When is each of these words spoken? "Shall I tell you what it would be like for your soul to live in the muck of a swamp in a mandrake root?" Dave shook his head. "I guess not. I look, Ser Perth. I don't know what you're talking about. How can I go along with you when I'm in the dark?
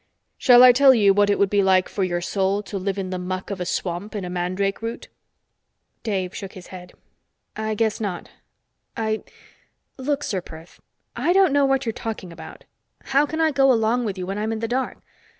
"Shall 0.39 0.63
I 0.63 0.71
tell 0.71 0.95
you 0.95 1.13
what 1.13 1.29
it 1.29 1.37
would 1.37 1.51
be 1.51 1.61
like 1.61 1.87
for 1.87 2.03
your 2.03 2.21
soul 2.21 2.63
to 2.63 2.79
live 2.79 2.97
in 2.97 3.11
the 3.11 3.19
muck 3.19 3.51
of 3.51 3.61
a 3.61 3.67
swamp 3.67 4.15
in 4.15 4.25
a 4.25 4.31
mandrake 4.31 4.81
root?" 4.81 5.09
Dave 6.01 6.33
shook 6.33 6.53
his 6.53 6.65
head. 6.73 6.93
"I 7.55 7.75
guess 7.75 8.01
not. 8.01 8.27
I 8.97 9.21
look, 9.97 10.23
Ser 10.23 10.41
Perth. 10.41 10.79
I 11.15 11.33
don't 11.33 11.53
know 11.53 11.65
what 11.65 11.85
you're 11.85 11.93
talking 11.93 12.33
about. 12.33 12.63
How 13.03 13.27
can 13.27 13.39
I 13.39 13.51
go 13.51 13.71
along 13.71 14.03
with 14.05 14.17
you 14.17 14.25
when 14.25 14.39
I'm 14.39 14.51
in 14.51 14.57
the 14.59 14.67
dark? 14.67 14.97